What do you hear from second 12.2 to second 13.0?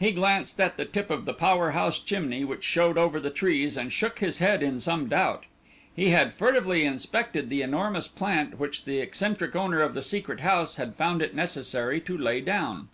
down.